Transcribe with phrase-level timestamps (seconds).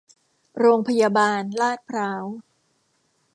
[0.59, 2.25] โรงพยาบาล ลาดพร้าว